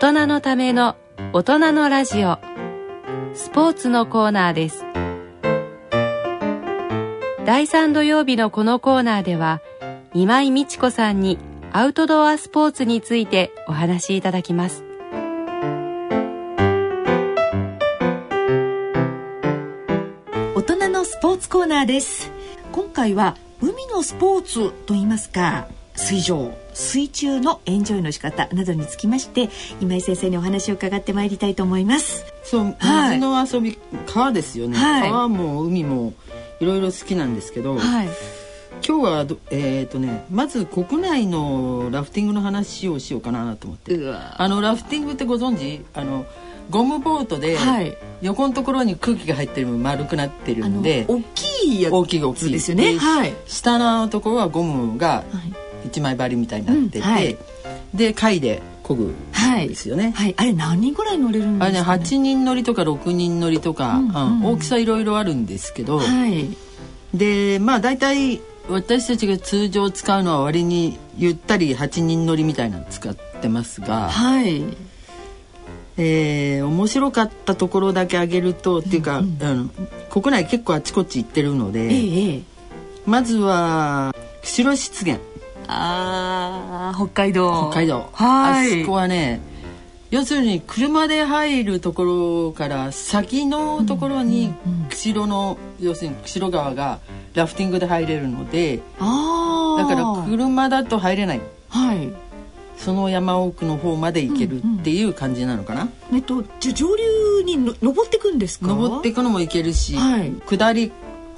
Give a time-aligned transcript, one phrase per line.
[0.00, 0.94] 大人のための
[1.32, 2.38] 大人のラジオ。
[3.34, 4.84] スポーツのコーナーです。
[7.44, 9.60] 第3土曜日のこのコーナーでは
[10.14, 11.36] 今井美智子さんに
[11.72, 14.84] アウトドアスポーツについてお話しいただきます。
[20.54, 22.30] 大人のスポーツコーナーです。
[22.70, 26.67] 今回は海のスポーツと言いますか水上。
[26.78, 29.50] 水中のエンジョイの仕方などにつきまして
[29.80, 32.24] 今井先生にお話を伺ってまいりたいと思います。
[32.44, 36.14] そう水の遊び、川ですよね、はい、川も海も
[36.60, 38.08] いろいろ好きなんですけど、はい、
[38.86, 43.98] 今日はえっ、ー、とねまず国内のラフティングの話をしようかなと思って。
[44.36, 45.84] あのラフティングってご存知？
[45.94, 46.26] あの
[46.70, 47.56] ゴムボートで
[48.20, 55.24] 横のところに空気が入ってる丸くなってるんで大きいやつ大きい大きいですよね、はい、下のところはゴムが
[55.86, 57.38] 一枚張りみたいになってて、うんはい、
[57.94, 59.14] で貝で漕ぐ
[59.66, 66.48] ですよね、はい、あれ何人ぐらい乗れるんですか、ね、あれね8人乗りとか6人乗りとか、うんうん、大きさいろいろあるんですけど、はい、
[67.14, 74.62] でまあ大体私たちが通常使うのは割にゆったり8人乗りみたいなの使ってますが、はい。
[76.00, 79.68] えー、面白かったところだけ挙げると、っていうか、うん、あの
[80.10, 82.42] 国内結構あちこち行ってるので、ええ、
[83.04, 85.18] まずは釧路湿原
[85.68, 87.68] あ北海道。
[87.70, 88.08] 北海道。
[88.14, 89.40] あそこはね
[90.10, 94.54] 要するに車で入るところから先のところに
[94.88, 96.98] 釧路の、要するに釧路川が
[97.34, 99.04] ラフティングで入れるのでだ
[99.84, 102.10] から車だと入れない、はい、
[102.78, 108.66] その山奥の方まで行けるっていう感じなのかな、うんうん、えっとじゃ上流にの登っていくんですか？
[108.68, 110.90] 登っていくのも行けるし、はい、下り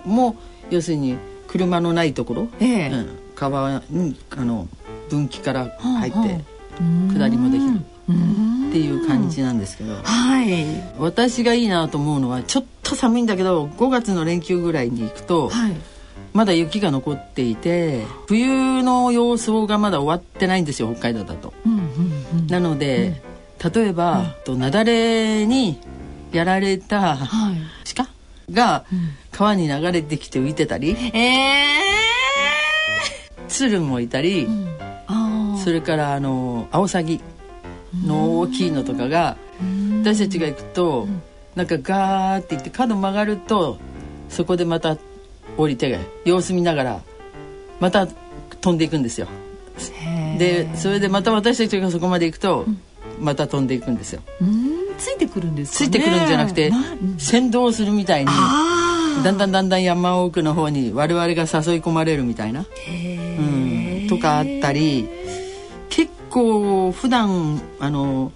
[0.05, 0.36] も
[0.70, 1.17] 要するに
[1.48, 2.89] 車のないところ、ええ。
[2.91, 4.69] うん、川にあの
[5.08, 6.44] 分岐から入って、
[7.14, 7.80] 下りもできる。
[8.70, 10.64] っていう感じなんですけど、はい、
[10.98, 15.74] 私がいいなと思うのはちょっと寒いんだけど5月の連休ぐらいに行くと、はい、
[16.33, 21.52] まだ雪が残っていて冬の様相がまだ終わってないんですよ北海道だと。
[21.67, 23.23] うんうんうん、なので、
[23.62, 25.80] うん、例えば、うん、雪崩に
[26.33, 27.18] やられた
[27.96, 28.08] 鹿
[28.52, 28.84] が
[29.33, 31.89] 川に流れてきて浮いてたり、えー、
[33.50, 34.48] 鶴もいたり、
[35.62, 37.20] それからあのアオサギ
[38.06, 39.36] の大きいのとかが
[40.02, 41.08] 私たちが行くと
[41.55, 43.78] なんかガーって行って角曲がると
[44.28, 44.96] そこでまた
[45.58, 47.00] 降りて様子見ながら
[47.80, 49.27] また飛んでいくんですよ。
[50.38, 52.67] でそれでまた私たちがそこまで行くと、
[53.18, 54.22] また飛んでいくんですよ。
[54.98, 56.70] ついてくるんですついてくるんじゃなくて
[57.18, 58.30] 先導するみたいに
[59.23, 61.43] だんだんだんだん山奥の方に我々が誘い
[61.81, 65.09] 込まれるみたいな、うん、とかあったり
[65.89, 68.33] 結構普段あの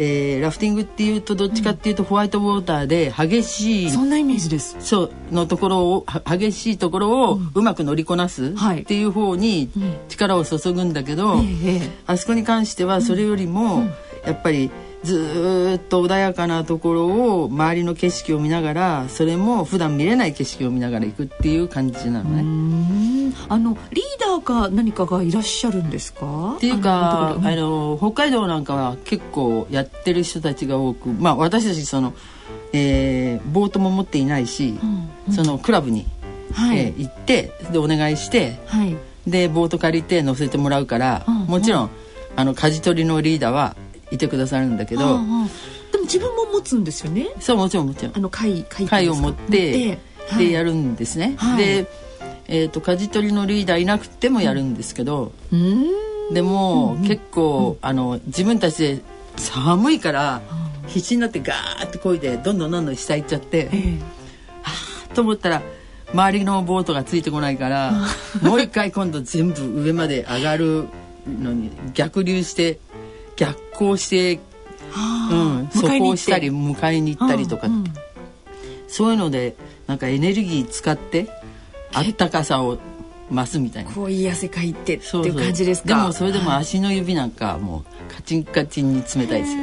[0.00, 4.76] えー、ラフティングっていうとどっちかっていうとホワイトウォーターで激しい、そんなイメージです。
[4.78, 9.70] そうのところを激しいところをうまく乗りこなすっていう方に
[10.08, 11.42] 力を注ぐんだけど、
[12.06, 13.88] あそこに関してはそれよりも
[14.24, 14.70] やっぱり
[15.08, 17.06] ずっと穏やかなところ
[17.42, 23.34] を周りの景色を見ながらそれも普段見れない景色を見ながら行くっていう感じなのね。
[23.48, 26.56] あのリーダーか何かがいらっしゃるんですか？
[26.56, 32.12] っていうかあの北海道なんかは結構やってる人たちが多くまあ私たちその、
[32.74, 35.08] えー、ボートも持っていないし、うん。
[35.28, 36.06] うん、そのクラブに、
[36.52, 38.96] はい、えー、行ってでお願いして、はい、
[39.26, 41.90] でボート借りて乗せてもらうから、うん、もちろん
[42.36, 43.74] あの舵取りのリーダーは
[44.10, 45.48] いてくださるんだけど、でも
[46.04, 47.28] 自分も持つんですよね。
[47.40, 48.16] そうもちろんもちろん。
[48.16, 49.98] あの貝貝貝を持って
[50.36, 51.86] でやるんですね、はい、で
[52.50, 59.00] えーと、舵取りのリーダーいなくてもやるんですけど、うん、でも、うん、結構、あの自分たちで
[59.36, 60.40] 寒いから
[60.86, 64.00] 必死になってガーッとこいでどんどんどんどん下行っちゃって、えー、
[64.62, 64.72] は
[65.10, 65.62] あと思ったら
[66.12, 67.92] 周りのボートがついてこないから
[68.42, 70.88] もう一回今度全部上まで上がる
[71.26, 72.80] のに逆流して
[73.38, 74.40] 逆行して、
[75.30, 77.84] うん、そこをしたり迎えに行ったりとか、うん、
[78.88, 79.56] そういうので
[79.86, 81.28] なんかエネルギー使って
[81.94, 82.78] あったかさを
[83.30, 83.92] 増すみたいな。
[83.92, 85.88] こういい汗かいてっていう感じですか？
[85.88, 89.60] でもそれでも足の指なんかもうカチンカチンに冷たいですよ。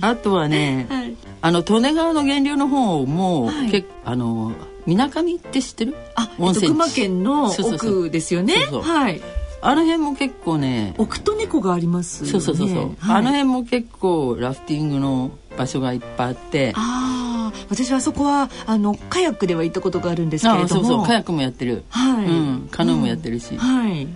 [0.00, 4.52] あとはね、はい、あの利根川の源流の方も、はい、結あの
[4.86, 5.96] みなかみって知ってる？
[6.16, 8.54] あ、温泉群馬県の奥ですよね？
[8.70, 9.22] はい
[9.66, 16.72] あの辺も結構ね奥と猫があります、ね、そうそうそうそう、はい、あの辺も結構ラフティングの場所がいっぱいあって。
[16.76, 17.34] ああ
[17.68, 20.68] 私はそこはあのカヤックでは行ったことがあるんですけれども。
[20.68, 22.26] そうそうカヤックもやってる、はい。
[22.26, 24.08] うん、カヌーもやってるし、うん、はい。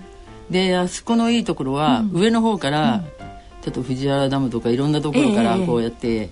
[0.51, 3.05] であそこのいいところは、うん、上の方から、
[3.63, 6.29] ちょっと藤原ダムとかいろんなところからこうやって、えー、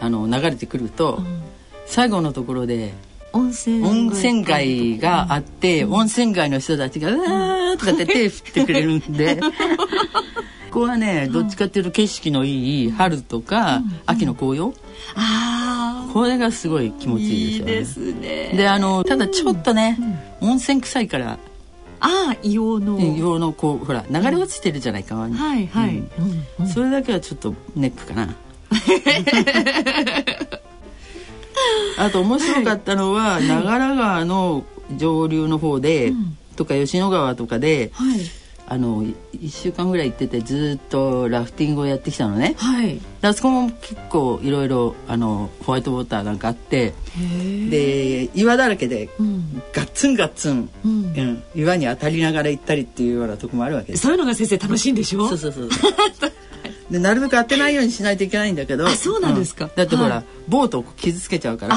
[0.00, 1.42] あの流れてくると、うん、
[1.86, 2.94] 最後のところで
[3.32, 9.40] 温泉温泉街があって、うん、温泉街の人たちが「うわー」とかって手 振ってくれるんで。
[10.70, 14.72] ここはねどっちかっていうと景色のいい春とか、秋の紅葉、
[15.14, 18.12] あこれがすごい気持ちいいですよね。
[18.12, 18.56] いいですね。
[18.56, 19.98] であのただちょっとね、
[20.40, 21.38] 温泉臭いから。
[22.00, 22.98] ああ硫黄の。
[22.98, 26.02] 硫黄のこうほら流れ落ちてるじゃないか、うん、はいはい、
[26.58, 28.34] うん、それだけはちょっとネックかな
[31.98, 34.64] あと面白かったのは、はい、長良川の
[34.96, 38.20] 上流の方で、うん、とか吉野川とかで、はい。
[38.64, 46.94] あの1週間ぐらい行っててずっとラフティングをやってきたのね、はい、あそこも結構いろいろあのホワイトウォーターなんかあって
[47.68, 55.28] で岩だらけで、うん、ガッツンガッツン、うん、うん、岩に当たりながら行ったりっていうようなとこもあるわけそういうのが先生楽しいんでしょ？
[55.28, 55.68] そうそうそう
[56.92, 58.86] でなるべく当てないようにしないといけないんだけど。
[58.86, 61.76] あそうなんですか、うん、だってほら、はい、ボートを傷つけちゃうから。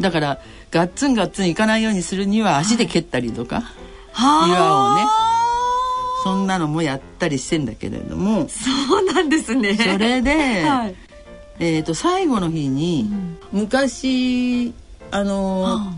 [0.00, 0.40] だから
[0.70, 3.60] ガッツンガッツン行かないようにするには足で蹴ったりとか、
[4.12, 5.02] はい、岩をね
[6.24, 8.48] そんなのもやったりしてんだけれども。
[8.48, 9.76] そうなんですね。
[9.76, 10.94] それで、はい、
[11.58, 13.10] えーと、最後の日に、
[13.52, 14.72] うん、昔
[15.10, 15.92] あの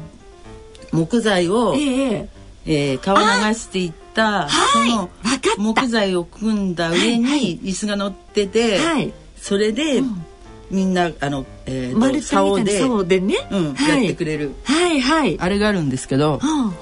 [0.92, 2.28] 木材を、えー、
[2.66, 3.20] えー、川
[3.50, 5.10] 流していったその
[5.58, 10.24] 木材を組んだ上に椅子が乗ってて、はい、それで、うん。
[10.68, 15.38] みんなあの、えーと、竿で竿でね、うん、はい、やってくれる、はいはい。
[15.38, 16.72] あれがあるんですけど、うんうん、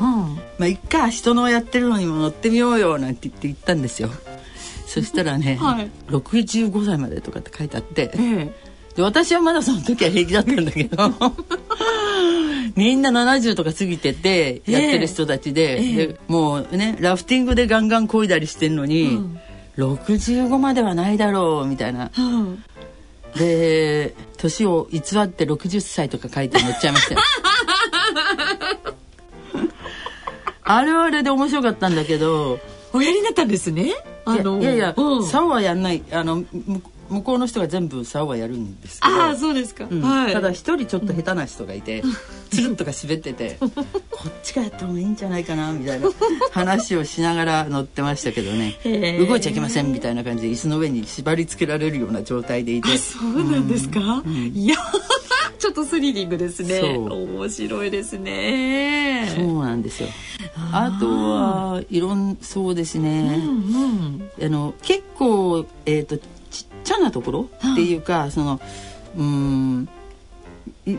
[0.59, 4.09] まあ一回人のやってるのにも乗ってみようよなんて言って言ったんですよ。
[4.87, 8.53] そしたらね、 はい、65歳までとかって書いてあって、ええ、
[8.97, 10.97] で私はまだその時は平気だったんだけど
[12.77, 15.81] みんな70とか過ぎててやってる人たちで。
[15.81, 19.41] ええ、でもうねラフティングでガンガン漕いだりしてんのに、うん、
[19.77, 22.11] 65まではないだろうみたいな。
[22.17, 22.63] うん。
[23.37, 27.21] で年を偽って60歳とか書いて乗っちゃいましたよ。
[30.67, 32.59] あれはあれで面白かったんだけど。
[32.95, 33.93] おやりになったんですね。
[34.25, 36.03] あのいやいや、うん、竿はやんない。
[36.13, 36.45] あの
[37.09, 40.01] 向こうの人が全部竿はやるんですけどああそうですか、うん。
[40.03, 42.13] はい、ただ一人ちょっと下手な人がいて、うん、
[42.51, 43.67] つるんとか滑ってて こ
[44.29, 46.09] っちがやった方がいいんじゃないかなみたいな
[46.53, 48.79] 話をしながら乗ってましたけどね。
[49.27, 52.97] 動いちゃいけませんみたいな感じで椅子の上に縛り付けられるような状態でいて。
[52.99, 54.77] そうなんですか、うん、いや
[55.65, 56.83] ちょっとスリリングですね。
[56.83, 59.33] 面白いですね。
[59.35, 60.11] そうなんですよ。
[60.73, 66.19] あとはいろんそうですね、うんうん、あの結構えっ、ー、と
[66.85, 67.49] ちゃなところ？
[67.73, 68.61] っていうか、その
[69.17, 69.89] うん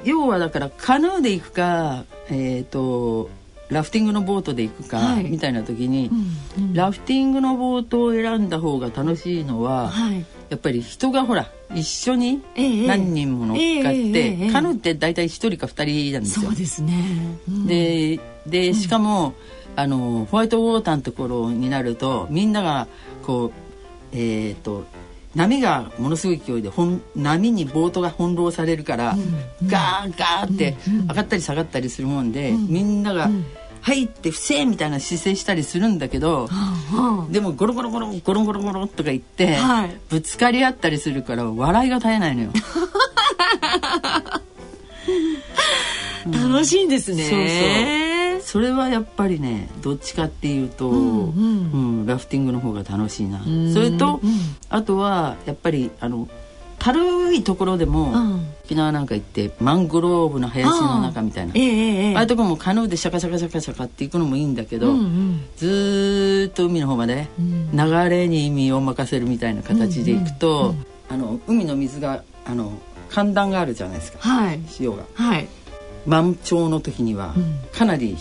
[0.03, 3.29] 要はだからカヌーで行くかえっ、ー、と
[3.69, 6.09] ラフティングのボートで行くか、はい、みたいな時に、
[6.57, 16.45] うんうん、ラフティングのボートを選んだ方が楽しいのは、はい、やっぱり人がほら一緒に何人も乗っかって、えええ、カヌーって大体1人か2人なんですよ。
[16.49, 16.93] そうですね、
[17.49, 19.29] うん、ででしかも、
[19.75, 22.87] うん、あのホワイトウォーターのところになるとみんなが
[23.23, 23.51] こう
[24.11, 24.85] えっ、ー、と
[25.35, 26.71] 波がものすごい勢いで
[27.15, 30.77] 波にボートが翻弄されるから、うん、ガーガーって
[31.07, 33.29] 上がったり下がったりするもんで、うん、みんなが
[33.81, 36.47] 「はい」って「不正」みたいな姿勢したりするんだけど、
[36.93, 42.51] うん、でもゴロゴロゴロゴロゴロゴロとか言って、はい、ぶつかり合ったりするから笑いが絶えないのよ。
[46.25, 47.23] 楽しいんですね。
[47.23, 51.71] そうそうそれはやっぱりねどっちかっていうと、うん、うん。
[51.99, 53.43] うん、ラフティングの方が楽しいな。
[53.73, 54.21] それと、
[54.69, 56.27] あとはやっぱりあの
[56.85, 61.53] 軽いところでも、うん、沖縄なんか行ってマングローブの林の中みたいな。
[61.53, 72.71] あ,、えー、ああいうとこもカヌーでシャカシャカシャカシャカって行くのもいいんだけど、うんうん、ずっと海の方まで、流れに身を任せるみたいな形で行くと、うんうん、あの海の水があの
[73.09, 75.05] 寒暖があるじゃないですか、はい、潮が。
[75.15, 75.47] はい
[76.05, 77.33] 満潮の時には
[77.71, 78.17] かなり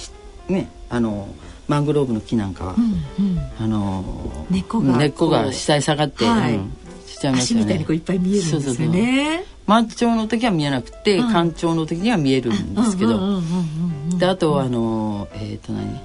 [0.49, 1.29] ねあの
[1.67, 2.77] マングローブの木なんかは、
[3.59, 6.57] あの根っこが根っこが下へ下がって、はい。
[6.57, 6.73] うん、
[7.07, 7.65] しちゃいますよね。
[7.65, 9.45] 足みたいにこういっぱい見えるんですよね。
[9.67, 13.41] 満潮の時は見えなくて、干潮の時には見えるんですけど、
[14.19, 15.99] であとあのえっ、ー、と何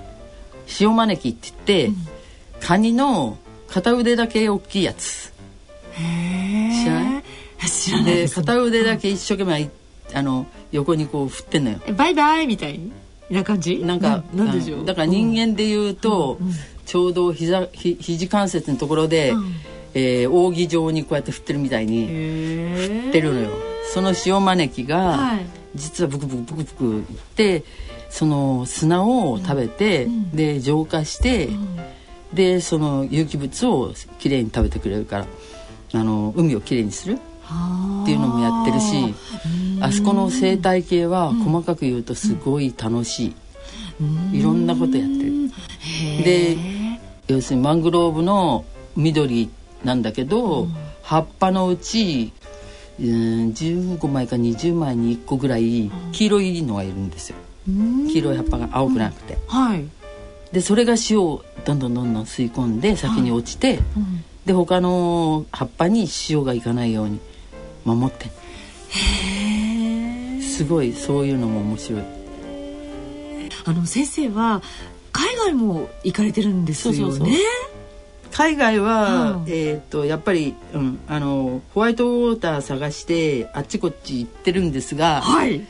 [0.79, 1.95] 塩招きって言って、うん、
[2.62, 5.33] カニの片腕だけ大きいやつ。
[5.93, 7.24] へ知らない？
[7.67, 9.69] 知らないで片腕だけ一生懸命
[10.13, 11.80] あの横にこう振ってんのよ。
[11.96, 12.80] バイバイみたい
[13.30, 13.80] な感じ？
[13.80, 14.86] なんかなんでしょう？
[14.86, 16.51] だから人間で言うと、うん、
[16.86, 19.54] ちょうど膝ひ肘関節のところで、うん、
[19.94, 23.50] えー、扇状にこうやって振ってるみたいに振ってるのよ。
[23.94, 27.63] その塩招きが、はい、実はブクブクブクブクいって
[28.10, 31.50] その砂を食べて、うん、で浄化して、
[32.34, 35.28] でその有機物をきれいに食べてくれるから。
[35.92, 37.18] あの海をきれいにする
[38.03, 39.13] っていうのもやってるし
[39.82, 43.34] あそこの生態系は細かく言うとすごい楽し
[44.32, 45.34] い、いろんなことやってる。
[46.24, 46.58] で
[47.27, 48.65] 要するにマングローブの
[48.96, 49.50] 緑
[49.84, 52.34] なんだけど、うん、葉っぱのうち、
[53.00, 53.06] うん、
[53.51, 57.36] 15枚か20枚に1個ぐらい黄色いのがいるんですよ。
[57.68, 59.38] 黄色い葉っぱが青くなくて。
[59.48, 59.86] はい、
[60.51, 63.77] でそれが塩をどんどんどんどん吸い込んで先に落ちて、はい。
[63.77, 67.20] うん、で他の葉っぱに塩がいかないように
[67.86, 68.29] 守って。
[70.41, 72.03] すごいそういうのも面白い。
[73.65, 74.62] あの先生は
[75.12, 77.00] 海外も行かれてるんですよね？
[77.00, 77.36] そうそうそう。
[78.31, 85.65] 海外は、うん、えっ、とやっぱり、うん、あのホワイトウォーター探してあっちこっち行ってるんですが、はい、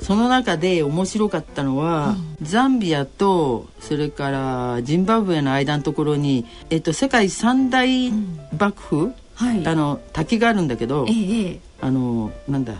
[0.00, 8.10] その中で面白かったのは、うん、ザンビアとそれからジンバブエの間のところに、えっ、と世界三大
[8.58, 12.74] 瀑布、うん、はい、あの滝があるんだけど、ええ、あのなんだ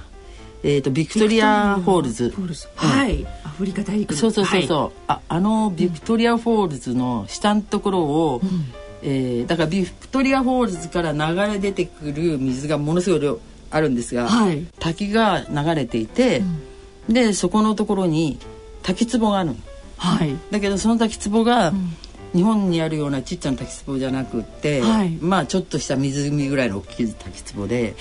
[0.64, 3.26] えーと、ビクトリアフォールズ、うん、はい。
[3.45, 8.49] アフリカ大陸そうそうそうそう、はい、ああのビクトリアフォールズの下のところを、うん、
[9.02, 13.40] えー、だからビクトリアフォールズから流れ出てくる水がものすごい量
[13.71, 16.42] あるんですが、はい、滝が流れていて、
[17.09, 18.38] うん、でそこのところに
[18.83, 19.57] 滝壺があるの、
[19.97, 21.73] はい、だけどその滝壺が、
[22.35, 27.95] 日本にあるようなちっちゃな滝壺じゃなくって、はい、まあちょっとした湖ぐらいの大きい滝壺で。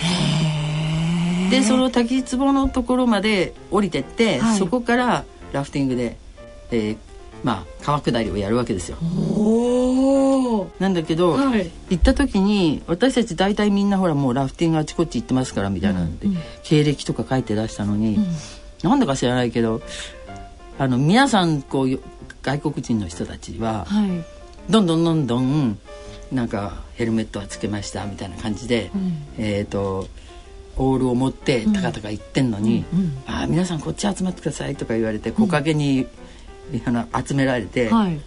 [1.50, 6.16] でその滝壺のところまで降りてって、はい、そこからラフティングで、
[6.72, 6.98] えー、
[7.44, 8.98] まあ川下りをやるわけですよ。
[10.80, 19.82] なんだけど、はい、行った時に私たち大体みんなほらもうラフティングあちこち行ってますからみたいなんで、うんうん、経歴とか書いて出したのに、うん、なんだか知らないけど
[20.80, 22.00] あの皆さんこう
[22.44, 24.24] 外国人の人たちは、はい、
[24.70, 25.80] どんどんどんどん
[26.32, 30.08] なんかヘルメットはつけましたみたいな感じで、うん、えっ、ー、と
[30.78, 36.08] オールを持ってたかたか行ってんのに「うんうん、あ皆さんこっち集まってください」とか言われて木陰に、
[36.86, 38.20] あの集められて、はい、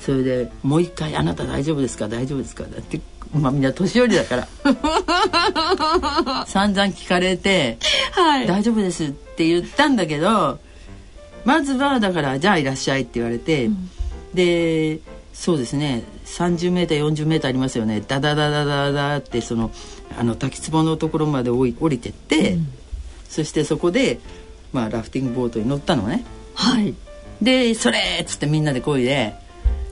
[0.00, 2.08] それでもう一回「あなた大丈夫ですか？
[2.08, 3.00] 大丈夫ですか?」だって、
[3.32, 4.48] まあ、みんな年寄りだから。
[6.46, 7.78] 散々聞かれて、
[8.12, 10.58] はい、大丈夫です」って言ったんだけど
[11.44, 13.90] まずはだから「じゃあいらっしゃい」って言われて、うん、
[14.34, 15.00] で
[15.32, 19.70] そうですね 30m40m ありますよねダダダダダダってその
[20.18, 22.68] あの滝壺のところまで降りてって、うん、
[23.28, 24.18] そしてそこで、
[24.72, 26.24] まあ、ラフティングボートに乗ったのね。
[26.54, 26.94] はい、
[27.40, 29.34] で「それ!」っつってみんなで漕いで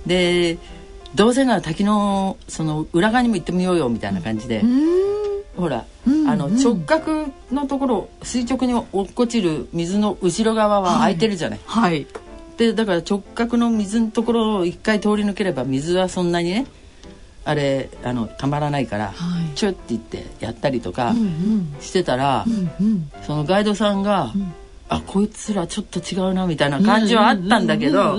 [0.05, 0.59] で
[1.15, 4.63] どうせなら滝のその裏側にも行ってみようよみたいな感じで。
[5.57, 11.61] ほら、うんうん、あの直角のところ垂直に落っこちる水の後ろ側は空いてるじゃない。
[11.67, 12.07] はい、はい
[12.57, 16.67] でだから直角の水のところを一回通り抜ければ水はそんなにね
[17.45, 21.15] あれあのたまらないから、はい、チュッて言ってやったりとか
[21.81, 24.53] してたら、うんうん、そのガイドさんが、うん、
[24.89, 28.17] あこいつらちょっと違うなみたいな感じはあったんだけど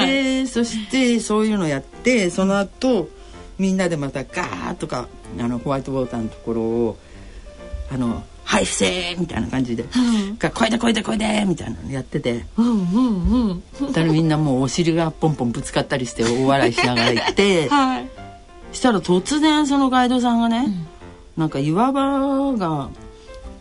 [0.00, 3.08] でそしてそういうのやってその後
[3.60, 5.06] みんなでまたガーッとか
[5.38, 6.96] あのホワイトボーターのところを
[7.92, 18.08] あのはい伏せみたいな感じで「うん、こいでこいでこいで」みたいなのやってて、うんうんうん、だみんなもうお尻がポンポンぶつかったりして大笑いしながら行って、 はい、
[18.72, 20.86] したら突然そのガイドさんがね、うん、
[21.36, 22.88] なんか岩場が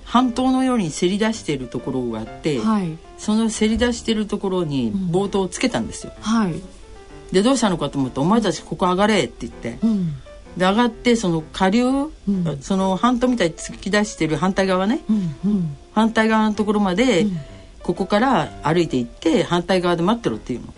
[0.05, 6.13] 半島のようにせり出しているところがあって、はい、そのせり出しているところにボートをつけたんですよ。
[6.21, 6.55] はい、
[7.31, 9.77] でどうしたのかと思って「お前たちここ上がれ」って言って。
[9.83, 10.15] うん。
[10.57, 17.27] で上がってその下流、うん、その半島みたいに突き出してる反対側ね、うんうん、反対側のところまで、
[17.83, 20.73] ここから歩いて行って反対側で待ってろっていうの。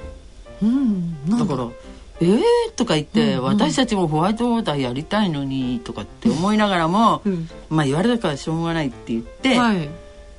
[0.61, 1.45] うん、だ？
[1.45, 1.69] から
[2.21, 2.41] 「えー?」
[2.75, 9.89] とか言って、うんうん、私たちもホワイトウォーターやりたいのに」とかって思いながらも、うん、まあ言われたからしょうがないって言って、はい、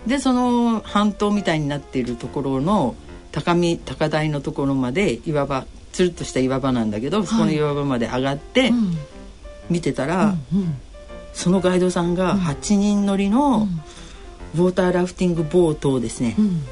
[0.06, 2.94] でその半島みたいになっているところの
[3.32, 8.96] 高み高台のところまで岩場つるっとした岩場なんだけど、そこの岩場まで上がって、うん。
[9.70, 10.74] 見てたら、うんうん、
[11.32, 13.68] そのガイドさんが8人乗りの
[14.54, 16.62] ウォーターラフティングボートをですね、うん、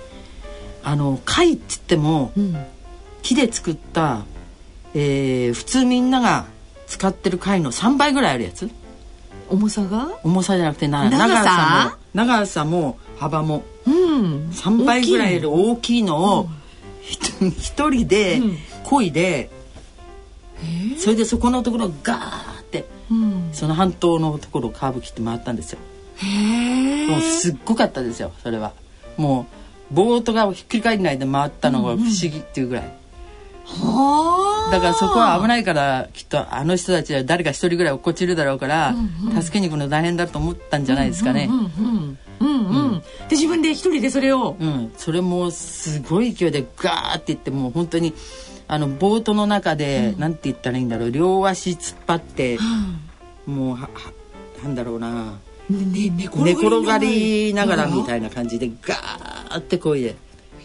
[0.82, 2.56] あの貝っつっても、うん、
[3.22, 4.24] 木で作った、
[4.92, 6.46] えー、普通みんなが
[6.88, 8.68] 使ってる貝の3倍ぐらいあるやつ。
[9.48, 10.10] 重さが？
[10.22, 11.96] 重さじゃなくてな長さ？
[11.96, 16.02] も長さも幅も、うん、3倍ぐらい大きい。
[16.02, 16.48] のを
[17.02, 18.40] 一、人で
[18.84, 19.50] 漕いで、
[20.98, 22.50] それでそこのところガー
[23.10, 25.78] うん、その半島のところをカーブ切って回ったんですよ。
[27.08, 28.72] もうすっごかったですよそれは。
[29.16, 29.46] も
[29.90, 32.84] うボートがひっくり返らないで回ったのが不思議っていうぐらい。
[32.84, 41.50] うん、はだからそこは危ないからきっとあの人たちは誰か一人ぐらい落っこちるだろうから、うんうん、助けに行くの大変だと思ったんじゃないですかね。
[43.28, 48.14] で自分で一人でそれを、うん、それもすごい勢いでガーっていってもう本当に
[48.72, 52.56] あのボートの中で、うん、なんて言ったらいいんだろう両足突っ張って、
[53.46, 53.88] うん、もうは
[54.62, 56.54] なんだろうな、ね、寝転
[56.86, 57.86] がりながら。
[57.88, 60.14] みたいな感じでガーってこいで。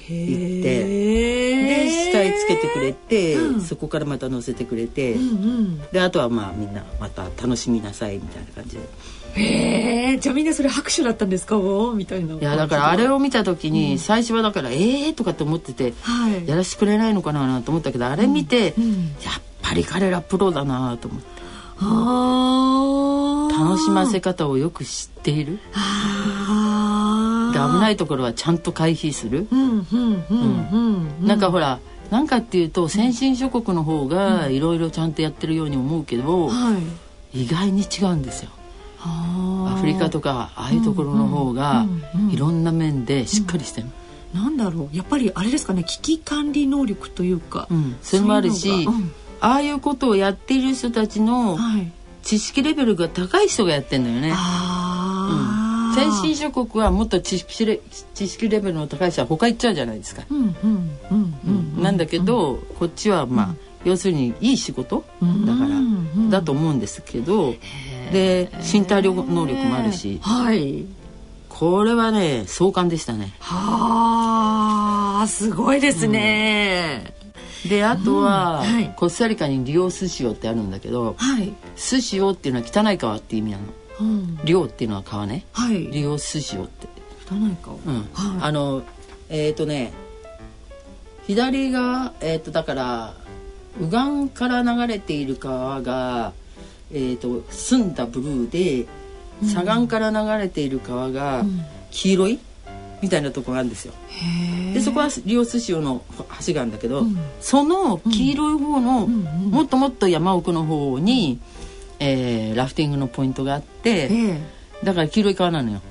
[0.07, 5.23] 行ってで下へつけてくれて、うん、そこからまた乗せてくれて、うんう
[5.61, 8.83] ん、であとはまあみんなまた楽しみなさいみたいな感じで。
[9.35, 11.57] へえじゃあみんなそれ拍手だったんですか？
[11.95, 12.35] みたいな。
[12.35, 21.35] いやだからあれを見た時に最初はだから「ええー」とかって思ってて、はい、やらせてくれないのかなと思ったけどあれ見て、うんうん、やっぱり彼らプロだなと思って。
[23.57, 25.53] 楽しませ方をよく知っている。
[25.53, 25.59] で
[27.59, 29.47] 危ないところはちゃんと回避する。
[31.21, 31.79] なんかほら
[32.11, 36.49] なんかっていうと先進諸国の方がいろいろちゃんとやってるように思うけど、
[37.33, 38.51] 意外に違うんですよ。
[39.05, 41.85] アフリカとかああいうところの方が
[42.31, 43.87] いろんな面でしっかりしてる。
[44.33, 44.95] なんだろう。
[44.95, 48.69] やっぱりあれですかね危機管理能力というか、うん、それもあるし、
[49.39, 51.57] ああいうことをやっている人たちの
[52.23, 54.29] 知識レベルが高い人がやってんだよね。
[54.29, 54.33] う
[55.91, 57.79] ん、先進諸国はもっと知識レ
[58.13, 60.23] 知識レベルの高い人は他行っちゃうじゃないですか。
[61.77, 65.69] なんだけど、こっちはまあ、要するにいい仕事だから
[66.29, 67.55] だと思うんですけど。
[68.11, 70.85] で身体力能力もあるし、はい、
[71.49, 73.33] これはね壮観でしたね。
[73.39, 77.13] はあすごいですね。
[77.63, 83.63] うん、であとは、うんはい、コスタリカにリオスシオってあるんだけど、はい、スシオっていうのは汚い川っていう意味なの。
[84.01, 85.45] うん、リオっていうのは川ね。
[85.53, 86.87] はい、リオスシオって。
[87.29, 87.77] 汚い川。
[87.77, 87.95] うん。
[87.95, 88.07] はい、
[88.41, 88.83] あの
[89.29, 89.93] えっ、ー、とね
[91.27, 93.13] 左がえっ、ー、とだから
[93.77, 96.33] 右岸から流れている川が
[96.91, 98.87] えーと、澄んだブルーで
[99.43, 101.43] 左岸から流れている川が
[101.91, 102.39] 黄色い、
[103.01, 103.93] みたいなとこがあるんですよ。
[104.73, 106.03] でそこはリオス塩の
[106.45, 111.39] 橋があるんだけど、うん、その黄色い方の、もっともっと山奥の方に、
[111.99, 114.09] えー、ラフティングのポイントがあって、
[114.83, 115.81] だから黄色い川なのよ。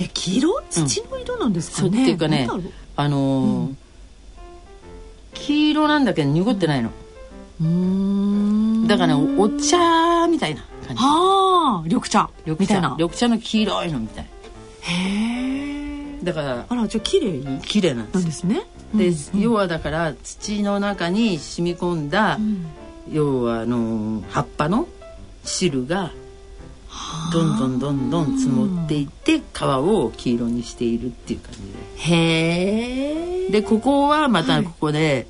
[0.00, 0.62] え黄色？
[0.70, 2.48] 土の色なんですかね、うん、っていうかね
[2.96, 3.78] あのーうん、
[5.32, 6.90] 黄色なんだけど濁ってないの。
[8.86, 11.02] だからねお茶みたいな感じ。
[11.02, 12.28] ああ緑茶。
[12.44, 12.80] 緑茶。
[12.98, 14.26] 緑茶の黄色いのみたい。
[14.80, 18.44] へえだからあらじゃあ綺麗綺麗なんです。
[18.44, 18.62] ね。
[18.94, 22.66] で、うん、要はだから土の中に染み込んだ、うん、
[23.10, 24.88] 要はあの葉っぱの
[25.44, 26.12] 汁が
[27.32, 32.14] どんどんどんどん積もっていって皮を黄色にしているっていう感じで。
[32.16, 35.26] へえでここはまたここで、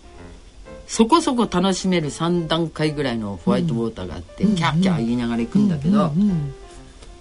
[0.87, 6.55] そこそこ楽しめる3段階ぐらいのホワイトウォーターがあって、うん、キャーキャー言いながら行くんだけど、うんうん、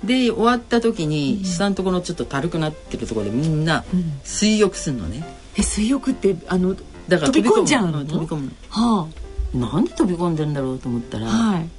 [0.04, 3.86] で終わった時に下のところちょっと軽くなってるところでみんな
[4.24, 5.24] 水浴するのね。
[5.58, 6.76] え水浴ってあの
[7.08, 8.06] だから飛び込んじゃうの？
[8.06, 9.08] 飛び込むの、は
[9.54, 11.70] あ、なんで飛び込んでんだろうと思ったら、はい、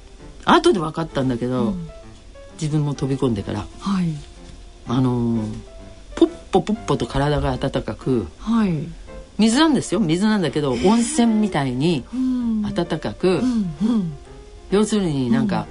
[0.45, 1.89] 後で分かったんだけど、うん、
[2.59, 4.07] 自分も飛び込んでから、はい、
[4.87, 5.53] あのー、
[6.15, 8.87] ポッポポッポと体が温かく、はい
[9.37, 9.99] 水なんですよ。
[9.99, 12.05] 水なんだけど温泉みたいに
[12.63, 13.41] 温かく、
[14.71, 15.67] 要するになんか、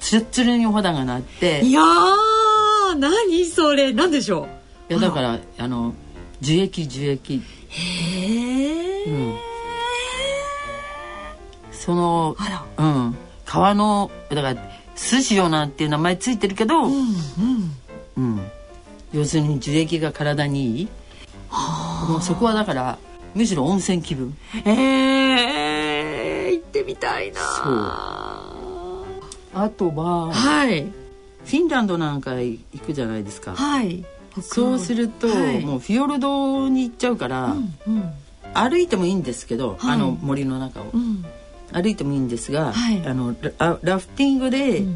[0.00, 3.92] ツルツルにお肌がなっていやー何それ。
[3.92, 4.46] 何でしょ
[4.88, 4.92] う？
[4.92, 5.94] いやだからあの
[6.40, 7.42] 樹液樹液。
[7.68, 9.34] へえ、うん、
[11.72, 12.36] その
[12.76, 13.16] うん。
[13.44, 14.56] 川のだから
[14.96, 17.06] 寿司よなんていう名前ついてるけど、うん、うん。
[18.16, 18.40] うん、
[19.12, 20.88] 要するに樹液が体にいい
[22.08, 22.98] もうそこはだから
[23.34, 24.36] むしろ温泉気分。
[24.64, 27.40] えー、行ってみたいな。
[29.54, 34.04] あとは、はい、フィンランドなんか行くじゃないですか、はい、
[34.42, 38.12] そうすると、はい、もうフィヨルドに行っちゃうから、うんうん、
[38.52, 41.24] 歩いてもいいんですけど、はい、あの森の中を、うん、
[41.72, 44.88] 歩いてもいいんですが、はい、あのララフティングで、フ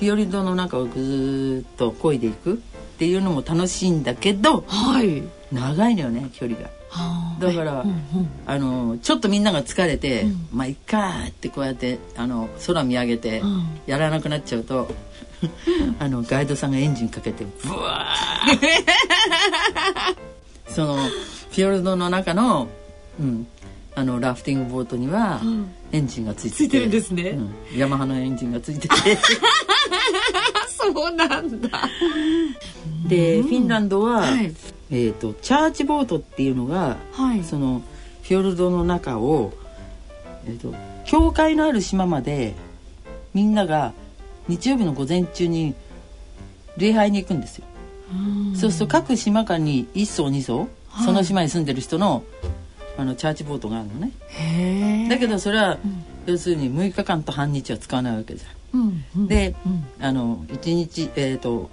[0.00, 2.56] ィヨルドの中をぐっと漕いでいくっ
[2.98, 6.68] ていうのも楽しいんだけど、はい、長いのよね距離が。
[7.38, 7.96] だから、うんうん、
[8.46, 13.42] あのちょっとみんなが疲れて、うん、まあいっかってこうやってあの空見上げて、
[13.86, 14.88] やらなくなっちゃうと
[15.98, 20.16] あのガイドさんがエンジンかけてブワー
[20.68, 22.68] そのフィヨルドの中の、
[23.18, 23.46] うん、
[23.94, 25.40] あのラフティングボートには、
[25.92, 28.94] エンジンがついてて、ついてるんですね、うん、ヤマハのエンジンがついてて。
[30.68, 31.88] そうなんだ。
[33.06, 34.54] でフィンランドは、はい、
[34.90, 37.82] えーと、チャーチボートっていうのが、はい、その
[38.22, 39.52] フィヨルドの中を
[40.46, 40.74] えーと、
[41.04, 42.54] 教会のある島まで
[43.34, 43.92] みんなが
[44.48, 45.74] 日曜日の午前中に
[46.76, 47.64] 礼拝に行くんですよ。
[48.56, 52.24] そうすると各島間に1層2層、はい、その島に住んでる人の
[52.98, 55.08] あのチャーチボートがあるのね。
[55.08, 58.80] だけどそれは、うん、要するに6日間と半日は使わないわけじゃん。
[58.80, 61.70] うんうん、で、うん、あの1日えっ、ー、と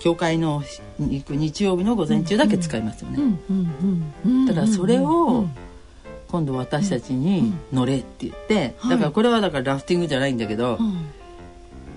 [0.00, 0.64] 教会の
[0.98, 3.18] 行く日曜日の午前中だけ使いますよね。
[4.48, 5.46] だからそれを
[6.28, 10.78] 今度私たちに乗れって言って、だからこれはだからラフティングじゃないんだけど、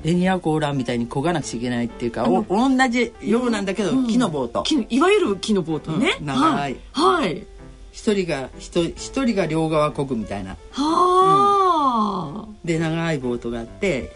[0.03, 4.63] エニアコーラみたいに漕がなくちゃいけないっていうかお同じようなんだけど、木のボート。
[4.89, 6.77] いわゆる木のボートね、長い。
[6.91, 7.45] はい。
[7.93, 8.91] 一人が一
[9.23, 10.57] 人が両側漕ぐみたいな。
[10.71, 14.11] はあ、で長いボートがあって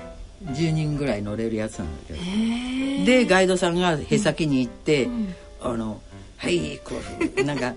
[0.46, 3.06] 10人ぐらい乗れるやつなんだけど。
[3.06, 6.02] でガイドさんがへさきに行って、うん、あの
[6.38, 6.96] 「はいこ
[7.38, 7.74] うなんか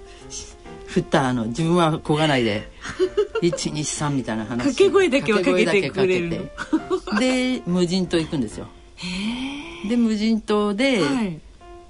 [0.86, 2.68] 振ったあの自分はこがないで
[3.42, 4.58] 123みたいな話。
[4.58, 6.50] 掛け声だけはかけてくれる
[7.18, 8.68] で無人島行くんですよ。
[9.88, 11.40] で無人島で、はい、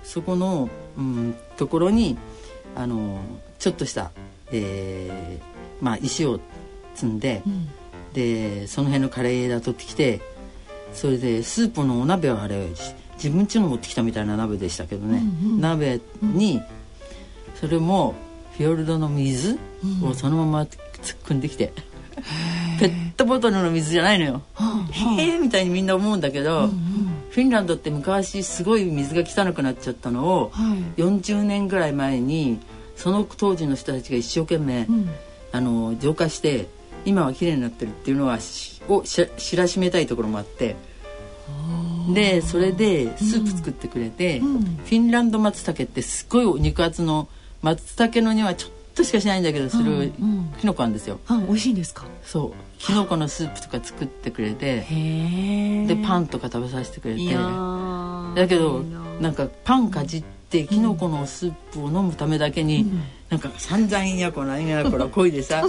[0.05, 2.17] そこの、うん、ところに
[2.77, 3.21] あの
[3.59, 4.13] ちょっとした、
[4.53, 6.41] えー、まあ石を
[6.95, 7.69] 積んで、うん、
[8.13, 10.21] でその辺のカレー枝取ってきて
[10.93, 12.69] それでスープのお鍋はあれ
[13.15, 16.63] 自分家の持ってきたみたいな鍋でしたけどね、うんうん、鍋に
[17.55, 18.15] それも
[18.57, 19.59] フィヨルドの水
[20.03, 21.73] をそのまま突っ込んできて、
[22.17, 24.43] うん、ペットボトルの水じゃないのよ。
[24.91, 26.71] へえみたいにみんな思うんだけど、うんうん、
[27.31, 32.59] フィンランドって昔すごい水が汚くなっちゃったのを、はい、40年ぐらい前に
[32.97, 35.11] その当時の人たちが一生懸命、うん、
[35.53, 36.67] あの浄化して
[37.05, 38.39] 今は綺麗になってるっていうのは
[38.95, 40.77] を知らしめたいところもあって
[42.13, 47.29] でそれでスープ作ってくれて、うん、フィンランド松茸ってすっごい肉厚の
[47.63, 50.13] 松茸のにはちょっとしかしないんだけどする
[50.61, 50.93] きのこなん。
[50.93, 51.21] ですよ。
[51.29, 52.05] うん、美味しいんですか？
[52.25, 52.53] そう。
[52.79, 54.85] きのこのスープとか作ってくれて
[55.87, 57.35] でパンとか食べさせてくれて。
[58.35, 58.83] だけど
[59.21, 65.63] なんかパンかじってきのこのスープを飲むためだけに、うん、なんか散々やこなんやこらこいでさ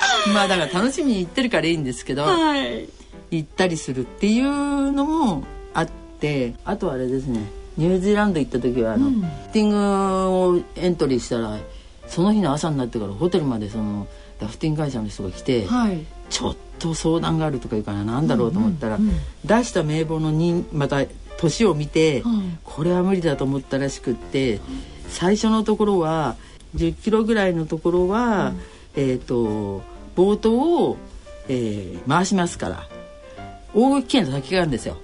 [0.34, 2.88] まあだから楽しみに行ってるからいいんですけど、はい、
[3.30, 5.88] 行ったりするっていうのもあっ
[6.20, 7.40] てあとあれですね
[7.76, 11.58] ニュージーランド行った時はあの、うん、ティングをエントリーしたら
[12.06, 14.06] その日の朝になってからホテルまでその
[14.40, 21.04] ラフティング会社の人が来て、はい、ちょっと相談があるとか言うからなんだろうと思ったら、うんうんうん、出した名簿のにまた
[21.38, 22.22] 年を見て、
[22.64, 24.60] これは無理だと思ったらしくって
[25.08, 26.36] 最初のところは
[26.76, 28.52] 10キロぐらいのところは、
[28.94, 29.82] えっ、ー、と
[30.14, 30.52] ボート
[30.86, 30.96] を、
[31.48, 32.88] えー、回しますから。
[33.74, 34.94] 大きな滝があるんですよ。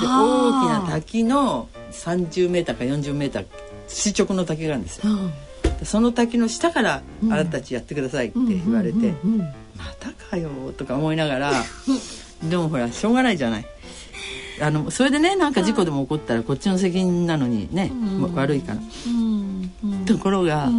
[0.00, 3.46] で大きな滝の30メーターか40メーター
[3.86, 5.12] 垂直の滝があるんですよ。
[5.84, 9.14] その滝の下からあなたたちやってくださいって言われて、
[9.76, 11.52] またかよとか思いながら
[12.42, 13.66] でもほらしょうがないじゃない。
[14.60, 17.92] あのそれでねなんか事故でも起こったらこっちの責任なのにね、
[18.34, 18.80] 悪いから。
[20.06, 20.70] ところが、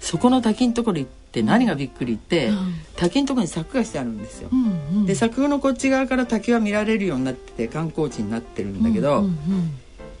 [0.00, 4.48] そこの滝のところ行って何がびっくりって、うん、滝のところに柵がしてあるんですよ。
[4.52, 9.34] うんうん、で柵のこっち側から滝は見られるようになってて観光地になってるんだけど、うんうんうん、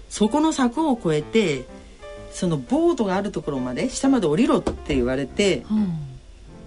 [0.08, 1.64] そこの柵を越えて
[2.32, 5.98] そのボートがあるところまで下まで降りろって言われて、うん、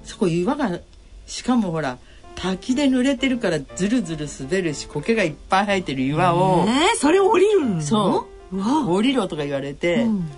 [0.04, 0.80] そこ岩が
[1.26, 1.98] しかもほら
[2.36, 7.82] 滝で濡れてるからずるずる滑るし苔がいっぱい生えてる岩を、えー、それ降りるの？
[7.82, 8.90] そう。
[8.92, 10.30] 降りろとか言われて、うん。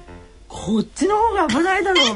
[0.48, 2.06] こっちの方が危ないだろう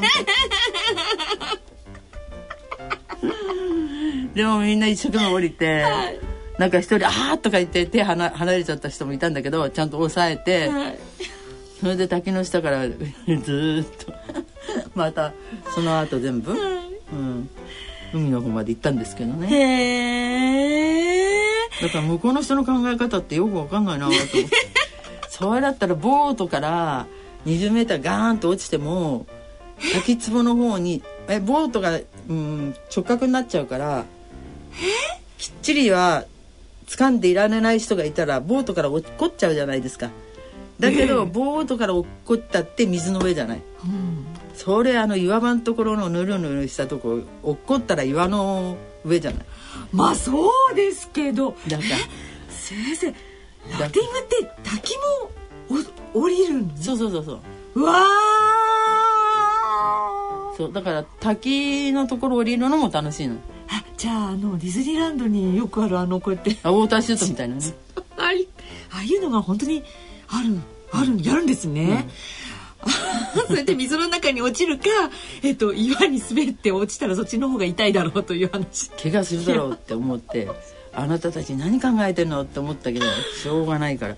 [4.34, 6.18] でもみんな一生懸命降りて、はい、
[6.58, 10.98] なんか一人「ああ」とか言って手離れちゃった人もいたんだけどちゃんと押さえて、はい、
[11.80, 12.94] それで滝の下から ずっ
[14.04, 14.12] と
[14.94, 15.32] また
[15.74, 16.60] その後全部、はい、
[17.12, 17.48] うん、
[18.12, 20.50] 海の方まで行ったんですけどね。
[21.80, 24.46] だから向こうの人の考え方ってよくわかんないなと思って。
[25.30, 27.06] それだったらボートから
[27.46, 29.24] 20メーターガーンと落ちても
[29.94, 34.04] 滝壺の方にえボートが、うん、直角になっちゃうから
[35.38, 36.24] きっちりは
[36.86, 40.10] 掴んでいられない人がいたらボートから落っこっちゃうじゃないですか。
[40.78, 43.62] だけど、ボートから落っこったって水の上じゃない。
[43.84, 49.44] うん、それあの岩場のところのぬるぬるしたとこ落っこったら岩の上じゃない。
[49.92, 51.54] まあそうですけど。
[51.68, 51.90] だから。
[52.48, 55.30] 先生ラフティングって滝も
[56.14, 57.40] 降りるそうそうそうそう。
[57.74, 58.06] うわ
[60.56, 63.34] そうだから滝のところ降りるのも楽しいの。
[63.34, 63.38] あ
[63.96, 66.56] じゃああのディズニーランドによくあるあのこうやって。
[66.62, 67.62] あウォーターシュートみたいなね。
[68.16, 68.32] あ
[68.92, 69.82] あいうのが本当に
[70.28, 70.60] ある
[70.92, 72.08] あるやるんですね、
[73.46, 74.84] それで水の中に落ちるか、
[75.42, 78.90] えっと、岩に滑って落ちたらそっちの方が痛いだろうという話。
[78.90, 80.48] 怪我するだろうって思って
[80.92, 83.06] あなたたち何考えてんのって思ったけど
[83.42, 84.16] しょうがないから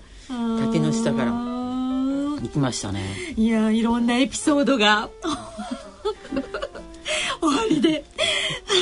[0.59, 3.01] 滝の下から行きましたね。
[3.37, 5.09] いやいろんなエピソードが
[7.41, 8.03] 終わりで。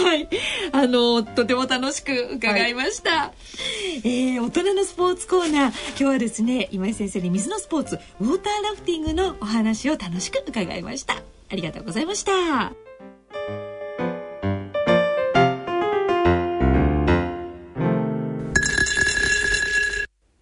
[0.04, 0.28] はい。
[0.72, 5.72] あのとても楽しく伺いました、はい、えー、大人のスポーツコーナー。
[5.90, 11.16] 今日はですね今井先生に水のスポーツウォーターラフティングのお話を楽しく伺いました。
[11.50, 12.74] ありがとうございました。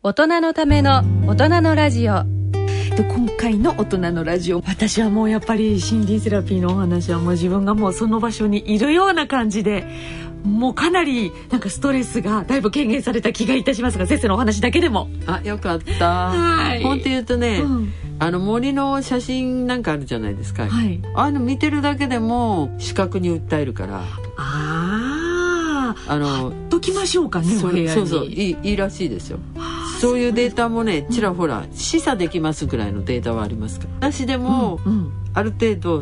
[0.02, 2.38] 大人のための大人のラジオ
[3.03, 4.62] 今回の大人のラジオ。
[4.67, 9.85] 私はもうやっぱり心理セラピーのお話はもう自分がもうその場所にいるような感じで
[10.43, 15.09] もうかなりなんかストレスがだいぶ軽減された気がいたしますが先生のお話だけでも。
[15.27, 16.29] あよかった。
[16.29, 16.83] はい。
[16.83, 24.01] 本当言うとね、うん、あの森の写真なんかあるじゃないですか、はい、あの見てるだけでも視覚に訴えるから。
[24.35, 27.69] ああのときましょうかねそ
[28.01, 29.39] うそういいいいらしいですよ
[29.99, 34.09] そういうデータもねちらほら示唆できますぐらいのデータはありますから。
[34.12, 34.79] 私でも、
[35.33, 36.01] ある程度、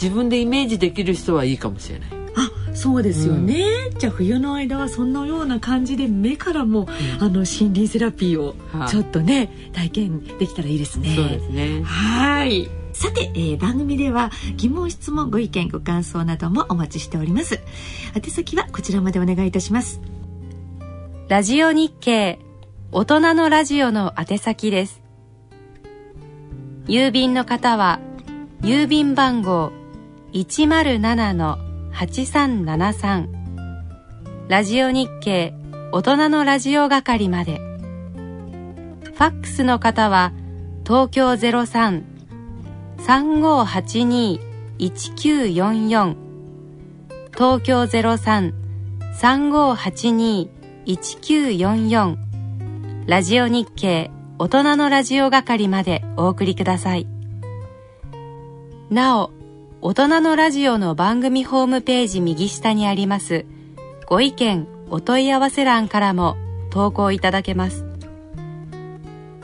[0.00, 2.08] 自分でイメージできる人はいいかもしれない。
[2.38, 8.54] あそうですよね、うん、じゃあ冬の間はそんなような感じで目からも、うん、あの森林セラピーを
[8.90, 11.14] ちょっとね、体験できたらいいですね。
[11.16, 11.82] そうですね。
[11.82, 12.68] はい。
[12.92, 17.60] さて、えー、番組では疑問質問ご意見ご感想などもお待ちしております。
[18.14, 20.00] 宛先はこちらまでお願いいたします。
[21.28, 22.38] ラジオ日経
[22.98, 25.02] 大人のラジオの宛先です。
[26.86, 28.00] 郵便の方は、
[28.62, 29.70] 郵便番号
[30.32, 33.26] 107-8373
[34.48, 35.52] ラジオ日経
[35.92, 37.58] 大人のラジオ係まで。
[37.58, 40.32] ファックスの方は、
[40.86, 41.32] 東京
[44.78, 46.16] 03-3582-1944
[47.34, 47.82] 東京
[50.86, 52.25] 03-3582-1944
[53.06, 57.06] ラジオ日経大人のラジオ係までお送りください。
[58.90, 59.30] なお、
[59.80, 63.46] 大人のラジオの番組ホームページ右下にあります
[64.06, 66.36] ご意見お問い合わせ欄からも
[66.70, 67.84] 投稿いただけます。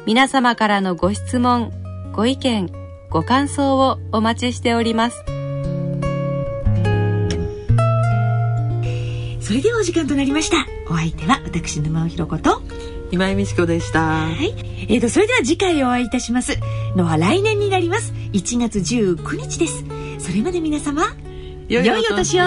[0.07, 1.71] 皆様からのご質問、
[2.13, 2.69] ご意見、
[3.11, 5.25] ご感想をお待ちしております。
[9.41, 10.67] それではお時間となりました。
[10.91, 12.61] お相手は私沼尾ひろ子と
[13.13, 14.01] 今井美智子でした。
[14.01, 14.55] はい。
[14.89, 16.59] えーと、それでは次回お会いいたします
[16.97, 18.15] のは来年になります。
[18.33, 19.85] 1月19日です。
[20.19, 21.15] それまで皆様、
[21.69, 22.45] 良いお年を